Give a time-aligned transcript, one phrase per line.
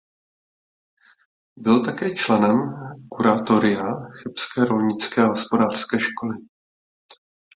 [1.57, 2.57] Byl také členem
[3.09, 6.37] kuratoria chebské rolnické a hospodářské školy.